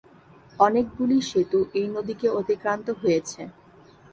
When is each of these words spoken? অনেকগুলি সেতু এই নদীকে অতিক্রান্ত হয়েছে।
অনেকগুলি 0.59 1.17
সেতু 1.29 1.59
এই 1.79 1.87
নদীকে 1.95 2.27
অতিক্রান্ত 2.39 2.87
হয়েছে। 3.01 3.41